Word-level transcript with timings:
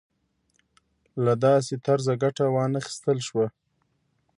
له 1.23 1.33
داسې 1.45 1.73
طرزه 1.85 2.13
ګټه 2.23 2.45
وانخیستل 2.55 3.17
شوه. 3.27 3.47